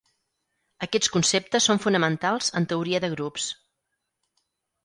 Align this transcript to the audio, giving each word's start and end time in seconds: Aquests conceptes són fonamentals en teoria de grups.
Aquests 0.85 1.11
conceptes 1.15 1.69
són 1.69 1.83
fonamentals 1.85 2.49
en 2.61 2.67
teoria 2.73 3.03
de 3.05 3.13
grups. 3.15 3.49